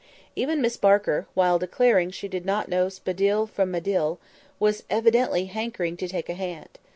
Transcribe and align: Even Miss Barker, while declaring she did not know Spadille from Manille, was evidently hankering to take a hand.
Even 0.35 0.63
Miss 0.63 0.77
Barker, 0.77 1.27
while 1.35 1.59
declaring 1.59 2.09
she 2.09 2.27
did 2.27 2.43
not 2.43 2.67
know 2.67 2.89
Spadille 2.89 3.45
from 3.45 3.69
Manille, 3.71 4.17
was 4.59 4.81
evidently 4.89 5.45
hankering 5.45 5.95
to 5.97 6.07
take 6.07 6.27
a 6.27 6.33
hand. 6.33 6.79